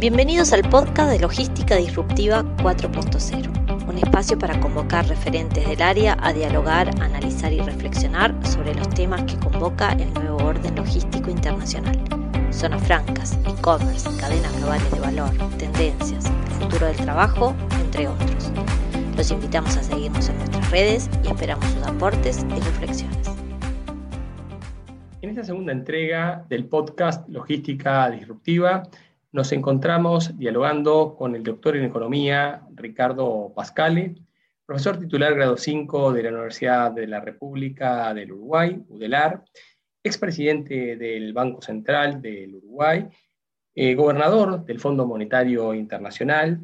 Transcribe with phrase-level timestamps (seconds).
[0.00, 6.32] Bienvenidos al podcast de Logística Disruptiva 4.0, un espacio para convocar referentes del área a
[6.32, 11.98] dialogar, analizar y reflexionar sobre los temas que convoca el nuevo orden logístico internacional.
[12.52, 18.52] Zonas francas, e-commerce, cadenas globales de valor, tendencias, el futuro del trabajo, entre otros.
[19.16, 23.18] Los invitamos a seguirnos en nuestras redes y esperamos sus aportes y reflexiones.
[25.22, 28.84] En esta segunda entrega del podcast Logística Disruptiva,
[29.32, 34.14] nos encontramos dialogando con el doctor en Economía, Ricardo Pascale,
[34.64, 39.44] profesor titular grado 5 de la Universidad de la República del Uruguay, UDELAR,
[40.02, 43.06] expresidente del Banco Central del Uruguay,
[43.74, 46.60] eh, gobernador del Fondo Monetario Internacional,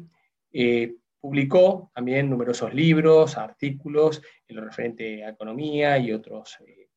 [0.51, 6.89] eh, publicó también numerosos libros, artículos en lo referente a economía y otras eh,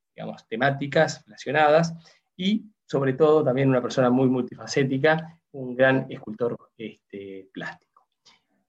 [0.49, 1.95] temáticas relacionadas,
[2.37, 8.07] y sobre todo también una persona muy multifacética un gran escultor este, plástico.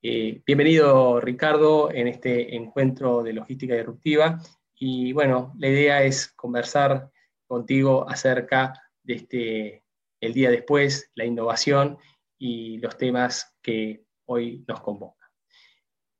[0.01, 4.41] Eh, bienvenido, Ricardo, en este encuentro de logística disruptiva.
[4.75, 7.11] Y bueno, la idea es conversar
[7.45, 8.73] contigo acerca
[9.03, 9.83] de este,
[10.19, 11.99] el día después, la innovación
[12.39, 15.29] y los temas que hoy nos convocan.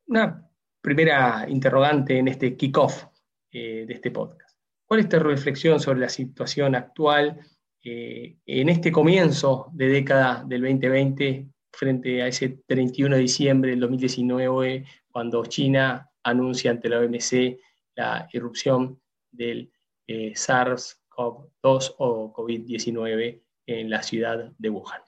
[0.06, 0.48] Una
[0.81, 3.06] primera interrogante en este kickoff
[3.52, 4.56] eh, de este podcast.
[4.86, 7.39] ¿Cuál es tu reflexión sobre la situación actual
[7.83, 13.80] eh, en este comienzo de década del 2020, frente a ese 31 de diciembre del
[13.80, 17.58] 2019, cuando China anuncia ante la OMC
[17.95, 18.99] la irrupción
[19.31, 19.71] del
[20.08, 25.02] eh, SARS-CoV-2 o COVID-19 en la ciudad de Wuhan.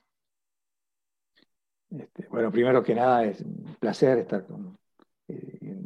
[1.90, 4.78] Este, bueno, primero que nada es un placer estar con
[5.28, 5.84] eh,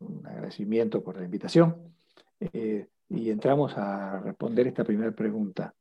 [0.00, 1.94] un agradecimiento por la invitación
[3.08, 5.72] y entramos a responder esta primera pregunta.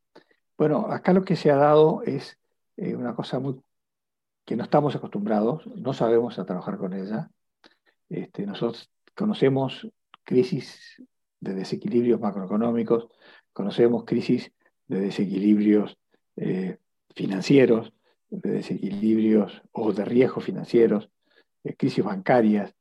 [0.61, 2.37] Bueno, acá lo que se ha dado es
[2.77, 3.59] eh, una cosa muy
[4.45, 7.31] que no estamos acostumbrados, no sabemos a trabajar con ella.
[8.09, 9.89] Este, nosotros conocemos
[10.23, 11.01] crisis
[11.39, 13.07] de desequilibrios macroeconómicos,
[13.53, 14.51] conocemos crisis
[14.85, 15.97] de desequilibrios
[16.35, 16.77] eh,
[17.15, 17.91] financieros,
[18.29, 21.09] de desequilibrios o de riesgos financieros,
[21.63, 22.71] de crisis bancarias,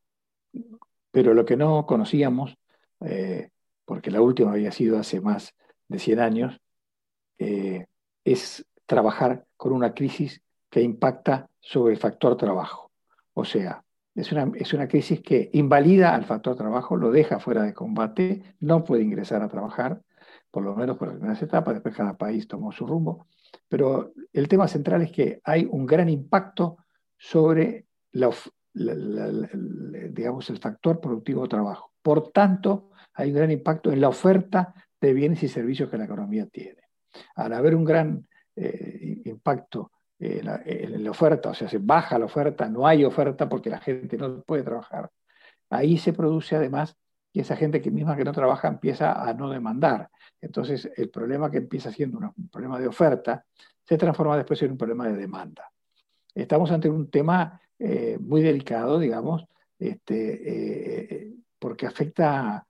[1.10, 2.58] pero lo que no conocíamos,
[3.00, 3.48] eh,
[3.86, 5.54] porque la última había sido hace más
[5.88, 6.60] de 100 años,
[7.40, 7.86] eh,
[8.22, 12.92] es trabajar con una crisis que impacta sobre el factor trabajo.
[13.32, 13.82] O sea,
[14.14, 18.56] es una, es una crisis que invalida al factor trabajo, lo deja fuera de combate,
[18.60, 20.02] no puede ingresar a trabajar,
[20.50, 23.26] por lo menos por primeras etapas, después cada país tomó su rumbo.
[23.68, 26.76] Pero el tema central es que hay un gran impacto
[27.16, 27.86] sobre
[30.10, 31.92] digamos, el factor productivo de trabajo.
[32.02, 36.04] Por tanto, hay un gran impacto en la oferta de bienes y servicios que la
[36.04, 36.89] economía tiene
[37.34, 38.26] al haber un gran
[38.56, 40.44] eh, impacto en
[41.04, 44.42] la, oferta, o sea, se baja la oferta, no hay oferta porque la gente no
[44.42, 45.10] puede trabajar,
[45.70, 46.94] ahí se produce además
[47.32, 50.10] que esa gente que misma que no trabaja empieza a no demandar.
[50.40, 53.46] Entonces, el problema que empieza siendo un problema de oferta
[53.82, 55.70] se transforma después en un problema de demanda.
[56.34, 59.46] Estamos ante un tema eh, muy delicado, digamos,
[59.78, 62.66] este, eh, porque afecta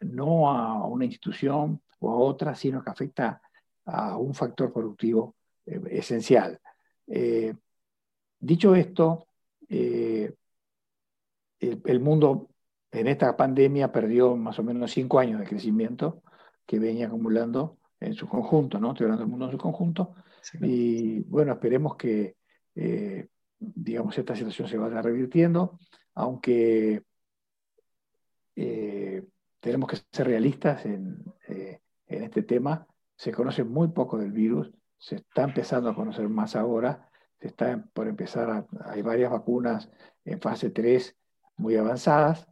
[0.00, 3.40] no a una institución o a otra, sino que afecta
[3.84, 6.58] a un factor productivo eh, esencial.
[7.06, 7.54] Eh,
[8.38, 9.26] dicho esto,
[9.68, 10.34] eh,
[11.60, 12.50] el, mundo
[12.90, 16.22] en esta pandemia perdió más o menos cinco años de crecimiento
[16.66, 18.90] que venía acumulando en su conjunto, ¿no?
[18.90, 20.14] Estoy hablando del mundo en su conjunto.
[20.60, 22.34] Y bueno, esperemos que,
[23.58, 25.78] digamos, esta situación se vaya revirtiendo,
[26.14, 27.04] aunque
[29.60, 32.86] tenemos que ser realistas en, en este tema
[33.16, 37.08] se conoce muy poco del virus, se está empezando a conocer más ahora,
[37.40, 39.90] se está por empezar, hay varias vacunas
[40.24, 41.16] en fase 3
[41.56, 42.46] muy avanzadas,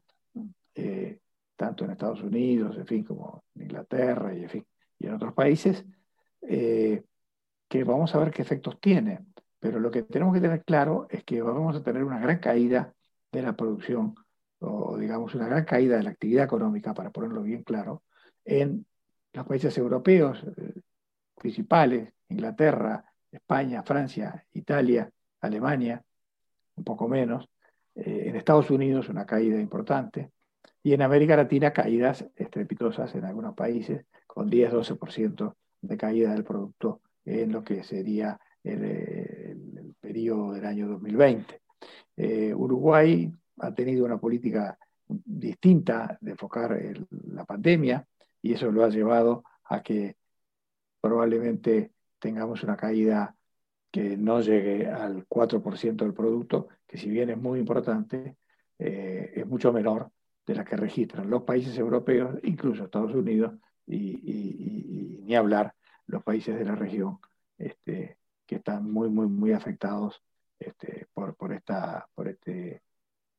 [0.74, 1.20] eh,
[1.56, 4.66] tanto en Estados Unidos, en fin, como en Inglaterra y en, fin,
[4.98, 5.84] y en otros países,
[6.42, 7.04] eh,
[7.68, 9.20] que vamos a ver qué efectos tiene.
[9.58, 12.94] Pero lo que tenemos que tener claro es que vamos a tener una gran caída
[13.30, 14.14] de la producción,
[14.58, 18.02] o digamos una gran caída de la actividad económica, para ponerlo bien claro,
[18.44, 18.86] en
[19.32, 20.80] los países europeos eh,
[21.36, 25.10] principales, Inglaterra, España, Francia, Italia,
[25.40, 26.02] Alemania,
[26.76, 27.48] un poco menos,
[27.94, 30.30] eh, en Estados Unidos una caída importante,
[30.82, 37.00] y en América Latina caídas estrepitosas en algunos países, con 10-12% de caída del producto
[37.24, 41.60] en lo que sería el, periodo del año 2020.
[42.16, 46.78] Eh, Uruguay ha tenido una política distinta de enfocar
[47.32, 48.06] la pandemia,
[48.42, 50.16] y eso lo ha llevado a que
[51.00, 53.36] probablemente tengamos una caída
[53.90, 58.36] que no llegue al 4% del producto, que si bien es muy importante,
[58.78, 60.10] eh, es mucho menor
[60.46, 63.54] de la que registran los países europeos, incluso Estados Unidos,
[63.86, 65.74] y, ni hablar
[66.06, 67.18] los países de la región
[67.58, 70.22] este, que están muy, muy, muy afectados
[70.58, 72.82] este, por, por, esta, por, este,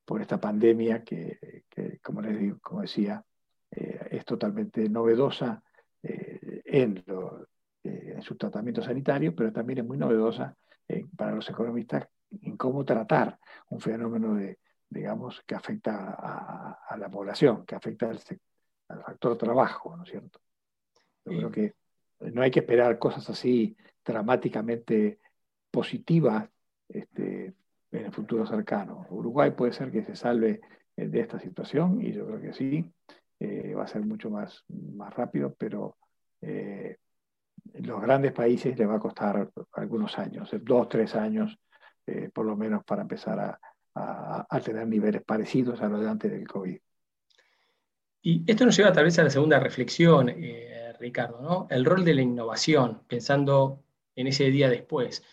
[0.05, 1.65] por esta pandemia que,
[2.03, 3.23] como les digo, como decía,
[3.71, 5.63] es totalmente novedosa
[6.03, 7.03] eh, en,
[7.83, 10.55] eh, en, su tratamiento sanitario, pero también es muy novedosa
[11.15, 12.07] para los economistas
[12.41, 13.39] en cómo tratar
[13.69, 14.59] un fenómeno de,
[14.89, 16.17] digamos, que afecta
[16.85, 18.19] a, la población, que afecta al,
[18.89, 20.41] al, factor trabajo, ¿no es cierto?
[21.23, 21.75] Yo creo que
[22.33, 25.19] no hay que esperar cosas así dramáticamente
[25.71, 26.49] positivas
[26.89, 27.53] este,
[27.91, 29.07] en el futuro cercano.
[29.09, 30.61] Uruguay puede ser que se salve
[30.97, 32.85] eh, de esta situación y yo creo que sí, eh,
[33.81, 35.97] va a ser mucho más, más rápido, pero
[36.41, 36.97] eh,
[37.73, 41.57] los grandes países le va a costar algunos años, dos, tres años,
[42.33, 43.59] por lo menos para empezar a,
[44.49, 46.77] a, tener niveles parecidos a los de antes del COVID.
[48.23, 50.33] Y esto nos lleva tal vez a la segunda reflexión,
[50.99, 51.67] Ricardo, ¿no?
[51.69, 53.83] El rol de la innovación, pensando
[54.15, 55.23] en ese día después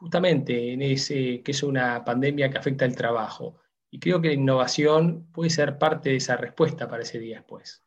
[0.00, 3.58] justamente en ese que es una pandemia que afecta el trabajo.
[3.90, 7.82] Y creo que la innovación puede ser parte de esa respuesta para ese día después.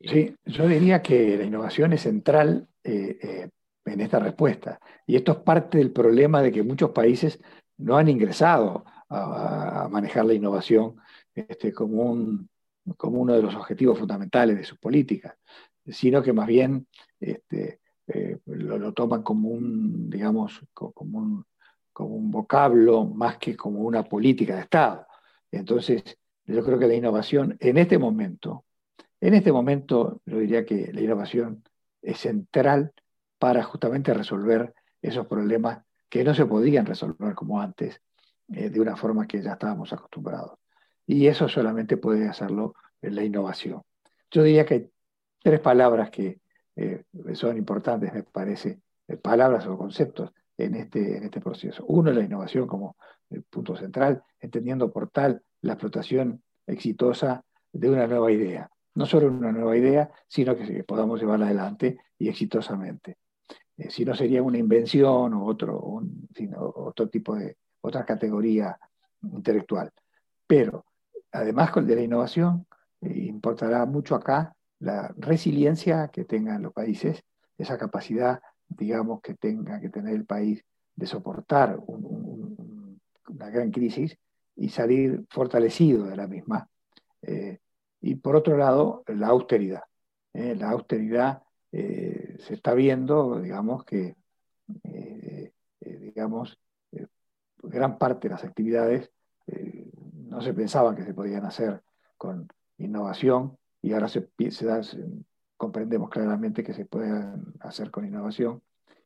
[0.00, 3.48] Sí, yo diría que la innovación es central eh, eh,
[3.84, 4.78] en esta respuesta.
[5.06, 7.40] Y esto es parte del problema de que muchos países
[7.78, 10.96] no han ingresado a, manejar la innovación
[11.34, 12.48] este, como, un,
[12.96, 15.34] como uno de los objetivos fundamentales de sus políticas,
[15.86, 16.86] sino que más bien
[17.18, 21.44] este, eh, lo, toman como un, digamos, como un,
[21.92, 25.07] como un vocablo más que como una política de Estado.
[25.50, 26.02] Entonces,
[26.44, 28.64] yo creo que la innovación en este momento,
[29.20, 31.64] en este momento yo diría que la innovación
[32.02, 32.92] es central
[33.38, 38.00] para justamente resolver esos problemas que no se podían resolver como antes,
[38.48, 40.58] eh, de una forma que ya estábamos acostumbrados.
[41.06, 43.82] Y eso solamente puede hacerlo la innovación.
[44.30, 44.90] Yo diría que hay
[45.42, 46.40] tres palabras que
[46.76, 47.04] eh,
[47.34, 51.84] son importantes, me parece, eh, palabras o conceptos en este, en este proceso.
[51.86, 52.96] Uno, la innovación como
[53.30, 58.68] el punto central, entendiendo por tal la explotación exitosa de una nueva idea.
[58.94, 63.18] No solo una nueva idea, sino que podamos llevarla adelante y exitosamente.
[63.76, 66.02] Eh, si no sería una invención o otro,
[66.58, 68.76] otro tipo de, otra categoría
[69.22, 69.92] intelectual.
[70.46, 70.84] Pero
[71.30, 72.66] además de la innovación,
[73.00, 77.24] importará mucho acá la resiliencia que tengan los países,
[77.56, 84.18] esa capacidad, digamos, que tenga que tener el país de soportar una gran crisis
[84.56, 86.68] y salir fortalecido de la misma.
[87.22, 87.58] Eh,
[88.00, 89.82] y por otro lado, la austeridad.
[90.32, 91.42] Eh, la austeridad
[91.72, 94.16] eh, se está viendo, digamos, que
[95.80, 96.58] digamos,
[97.62, 99.10] gran parte de las actividades
[100.12, 101.82] no se pensaban que se podían hacer
[102.18, 104.28] con innovación y ahora se,
[105.58, 107.12] comprendemos claramente que se puede
[107.60, 108.62] hacer con innovación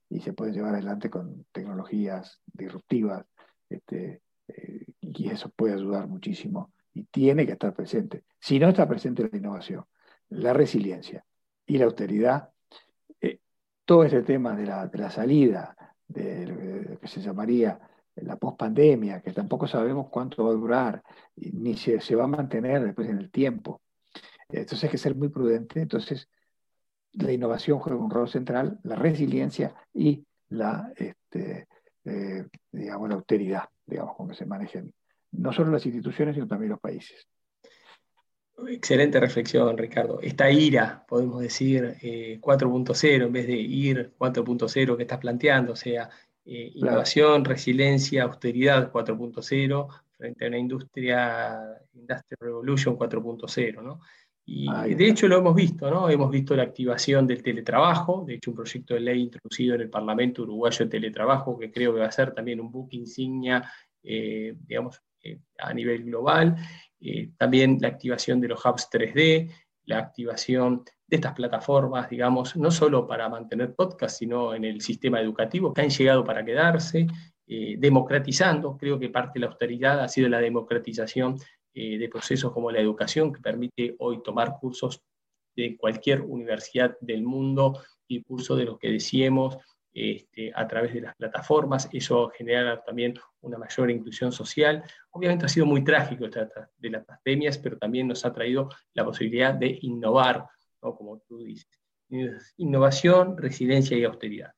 [0.09, 3.27] y se puede llevar adelante con tecnologías disruptivas
[3.69, 8.25] este, eh, y eso puede ayudar muchísimo y tiene que estar presente.
[8.39, 9.85] Si no está presente la innovación,
[10.29, 11.25] la resiliencia
[11.67, 12.51] y la austeridad,
[13.21, 13.41] eh,
[13.87, 15.75] todo este tema de la, de la salida,
[16.07, 17.81] de lo que se llamaría
[18.17, 21.03] la pospandemia, que tampoco sabemos cuánto va a durar,
[21.37, 23.81] ni se, se va a mantener después en el tiempo,
[24.61, 25.81] entonces hay que ser muy prudente.
[25.81, 26.29] Entonces,
[27.15, 31.67] la innovación juega un rol central, la resiliencia y la, este,
[32.05, 34.93] eh, digamos, la austeridad, digamos, con que se manejen
[35.33, 37.27] no solo las instituciones, sino también los países.
[38.69, 40.21] Excelente reflexión, Ricardo.
[40.21, 41.97] Esta ira, podemos decir,
[42.41, 46.11] 4.0 eh, en vez de ir 4.0 que estás planteando, o sea,
[46.45, 51.61] eh, innovación, resiliencia, austeridad 4.0 frente a una industria,
[51.95, 54.01] Industrial Revolution 4.0, ¿no?
[54.45, 56.11] Y de hecho lo hemos visto, ¿no?
[56.11, 59.91] Hemos visto la activación del teletrabajo, de hecho un proyecto de ley introducido en el
[59.91, 63.71] Parlamento Uruguayo de Teletrabajo, que creo que va a ser también un book insignia,
[64.03, 66.57] eh, digamos, eh, a nivel global.
[67.01, 69.49] Eh, también la activación de los hubs 3D,
[69.85, 75.21] la activación de estas plataformas, digamos, no solo para mantener podcast, sino en el sistema
[75.21, 77.07] educativo, que han llegado para quedarse,
[77.47, 81.37] democratizando, creo que parte de la austeridad ha sido la democratización
[81.75, 85.03] eh, de procesos como la educación, que permite hoy tomar cursos
[85.57, 89.59] de cualquier universidad del mundo y cursos de los que decíamos
[89.95, 91.89] este, a través de las plataformas.
[91.93, 94.83] Eso genera también una mayor inclusión social.
[95.11, 99.55] Obviamente ha sido muy trágico de las pandemias, pero también nos ha traído la posibilidad
[99.55, 100.47] de innovar,
[100.79, 101.81] como tú dices.
[102.57, 104.53] Innovación, resiliencia y austeridad.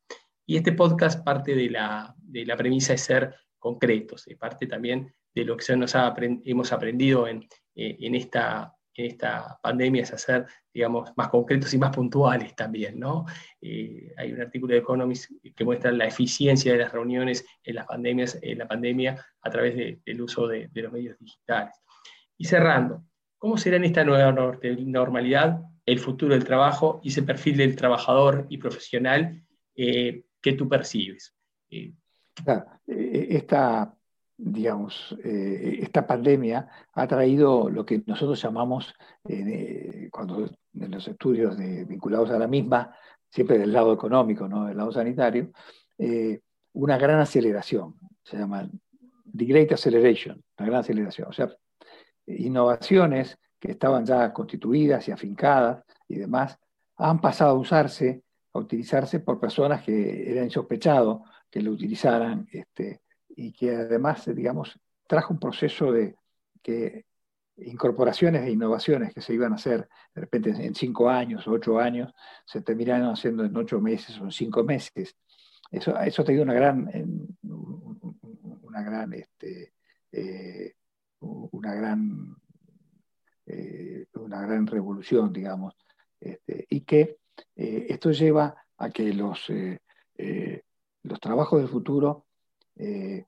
[0.46, 5.44] Y este podcast parte de la, de la premisa de ser concretos, parte también de
[5.44, 5.94] lo que nos
[6.44, 12.54] hemos aprendido en, eh, en esta pandemia es hacer, digamos, más concretos y más puntuales
[12.54, 13.26] también, ¿no?
[13.60, 17.86] Eh, hay un artículo de Economist que muestra la eficiencia de las reuniones en las
[17.86, 21.74] pandemias, en la pandemia a través del uso de, los medios digitales.
[22.38, 23.04] Y cerrando,
[23.38, 28.46] ¿cómo será en esta nueva normalidad el futuro del trabajo y ese perfil del trabajador
[28.48, 29.42] y profesional
[29.74, 31.34] eh, que tú percibes?
[32.86, 33.96] esta,
[34.36, 38.94] digamos, eh, esta pandemia ha traído lo que nosotros llamamos,
[39.28, 42.94] eh, cuando en los estudios vinculados a la misma,
[43.30, 45.50] siempre del lado económico, no del lado sanitario,
[45.98, 46.40] eh,
[46.72, 48.68] una gran aceleración, se llama
[49.36, 51.48] The Great Acceleration, una gran aceleración, o sea,
[52.26, 56.58] innovaciones que estaban ya constituidas y afincadas y demás,
[56.96, 58.22] han pasado a usarse,
[58.52, 63.00] a utilizarse por personas que eran insospechados que lo utilizaran, este,
[63.36, 66.16] y que además, digamos, trajo un proceso de
[66.62, 67.04] que
[67.56, 72.12] incorporaciones e innovaciones que se iban a hacer de repente en cinco años ocho años,
[72.44, 75.16] se terminaron haciendo en ocho meses o en cinco meses.
[75.70, 76.88] Eso, eso ha tenido una gran,
[77.42, 79.72] una gran, este,
[80.12, 80.74] eh,
[81.20, 82.36] una gran,
[83.46, 85.74] eh, una gran revolución, digamos,
[86.20, 87.18] este, y que
[87.56, 89.48] eh, esto lleva a que los,
[91.02, 92.26] los trabajos del futuro
[92.76, 93.26] eh,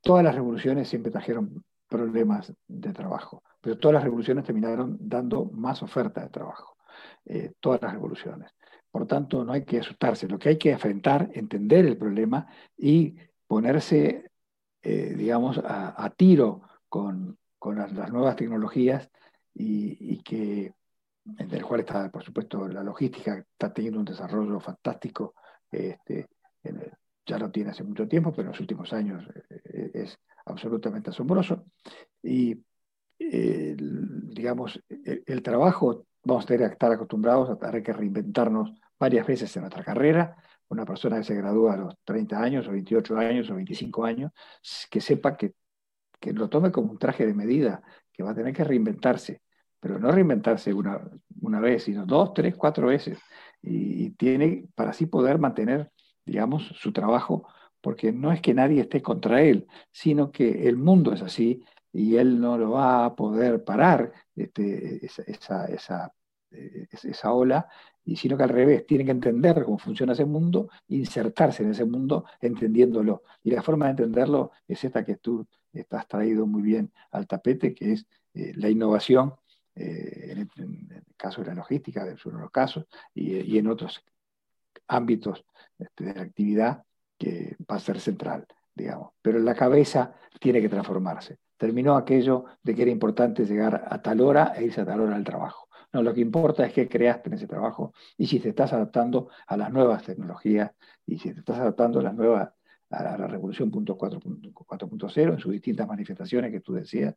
[0.00, 5.82] todas las revoluciones siempre trajeron problemas de trabajo, pero todas las revoluciones terminaron dando más
[5.82, 6.76] oferta de trabajo,
[7.24, 8.50] eh, todas las revoluciones.
[8.90, 12.46] Por tanto, no hay que asustarse, lo que hay que enfrentar, entender el problema
[12.76, 14.30] y ponerse,
[14.82, 17.38] eh, digamos, a, tiro con,
[17.74, 19.10] las, nuevas tecnologías
[19.54, 20.74] y, que,
[21.38, 25.34] entre el cual está, por supuesto, la logística, está teniendo un desarrollo fantástico
[25.70, 26.28] este,
[27.26, 31.10] ya lo tiene hace mucho tiempo, pero en los últimos años eh, eh, es absolutamente
[31.10, 31.66] asombroso.
[32.22, 32.62] Y,
[33.18, 39.54] digamos, el, trabajo, vamos a tener que estar acostumbrados a tener que reinventarnos varias veces
[39.56, 40.36] en nuestra carrera.
[40.68, 44.32] Una persona que se gradúa a los 30 años, o 28 años, o 25 años,
[44.90, 45.54] que sepa que,
[46.18, 49.42] que lo tome como un traje de medida, que va a tener que reinventarse,
[49.78, 51.00] pero no reinventarse una,
[51.40, 53.18] una vez, sino dos, tres, cuatro veces.
[53.60, 55.92] Y, y tiene para así poder mantener
[56.24, 57.46] digamos, su trabajo,
[57.80, 62.16] porque no es que nadie esté contra él, sino que el mundo es así y
[62.16, 66.12] él no lo va a poder parar este, esa, esa,
[67.02, 67.68] esa, ola,
[68.04, 71.84] y sino que al revés, tiene que entender cómo funciona ese mundo, insertarse en ese
[71.84, 73.22] mundo entendiéndolo.
[73.42, 77.74] Y la forma de entenderlo es esta que tú estás traído muy bien al tapete,
[77.74, 79.34] que es eh, la innovación,
[79.74, 84.04] eh, en, el, caso de la logística, de los casos, y en otros
[84.92, 85.44] ámbitos
[85.78, 86.82] este, de la actividad
[87.18, 89.12] que va a ser central, digamos.
[89.22, 91.38] Pero la cabeza tiene que transformarse.
[91.56, 95.16] Terminó aquello de que era importante llegar a tal hora e irse a tal hora
[95.16, 95.68] al trabajo.
[95.92, 99.28] No, lo que importa es que creaste en ese trabajo y si te estás adaptando
[99.46, 100.72] a las nuevas tecnologías
[101.06, 102.50] y si te estás adaptando a las nuevas
[102.90, 107.14] a la, revolución 4.0 en sus distintas manifestaciones que tú decías,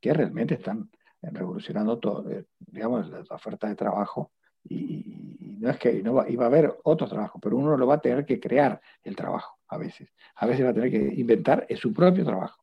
[0.00, 0.90] que realmente están
[1.22, 4.32] revolucionando todo, eh, digamos, la oferta de trabajo
[4.68, 8.00] y, no es que no va, a haber otro trabajo, pero uno lo va a
[8.00, 10.12] tener que crear el trabajo a veces.
[10.36, 12.62] A veces va a tener que inventar su propio trabajo.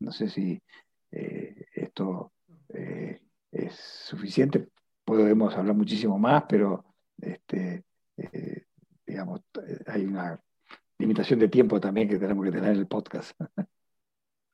[0.00, 0.60] no sé si
[1.10, 2.32] eh, esto
[2.68, 4.68] eh, es suficiente.
[5.04, 6.84] Podemos hablar muchísimo más, pero
[7.20, 7.84] este,
[8.16, 8.66] eh,
[9.06, 9.40] digamos,
[9.86, 10.40] hay una
[10.98, 13.38] limitación de tiempo también que tenemos que tener en el podcast.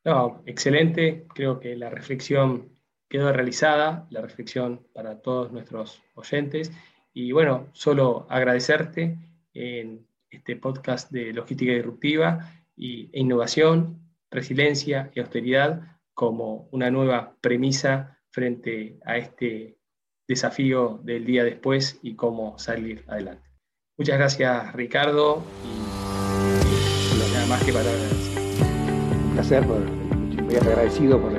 [0.05, 1.27] No, excelente.
[1.35, 2.78] Creo que la reflexión
[3.09, 6.73] quedó realizada la reflexión para todos nuestros oyentes.
[7.13, 9.17] Y bueno, solo agradecerte
[9.55, 13.99] en este podcast de logística disruptiva y, e innovación,
[14.31, 19.79] resiliencia y austeridad como una nueva premisa frente a este
[20.29, 23.49] desafío del día después y cómo salir adelante.
[23.97, 28.43] Muchas gracias Ricardo y, nada más que para agradecer.
[29.25, 31.33] Un placer, muy agradecido por